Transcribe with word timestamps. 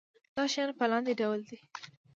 دا 0.37 0.43
شیان 0.53 0.69
په 0.79 0.85
لاندې 0.91 1.13
ډول 1.21 1.39
دي. 1.49 1.59